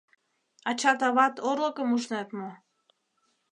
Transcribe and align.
—Ачат-ават 0.69 1.35
орлыкым 1.49 1.87
ужнет 1.95 2.29
мо? 2.37 2.49